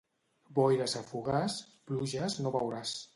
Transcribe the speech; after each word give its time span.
Boires 0.59 0.95
a 0.99 1.03
Fogars, 1.09 1.57
pluges 1.91 2.39
no 2.47 2.53
veuràs. 2.57 2.95